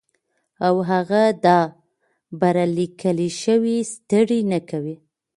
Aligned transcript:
او 0.67 0.75
هغه 0.89 1.23
دا 1.45 1.59
بره 2.39 2.65
ليکلے 2.77 3.27
شوي 3.41 3.77
ستړې 3.93 4.39
نۀ 4.51 4.59
کوي 4.69 4.95